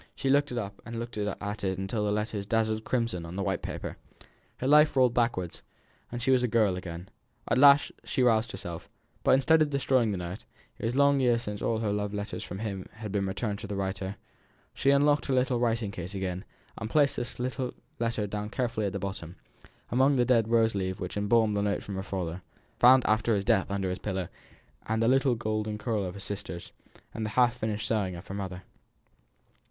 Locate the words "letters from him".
12.15-12.87